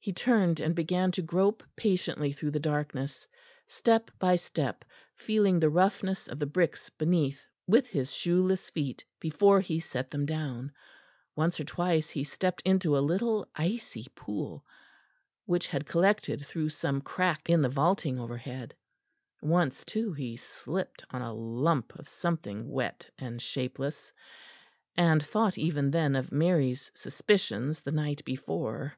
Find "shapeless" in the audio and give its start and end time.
23.42-24.12